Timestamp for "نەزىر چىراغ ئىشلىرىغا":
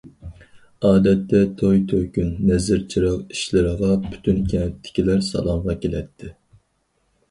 2.51-3.95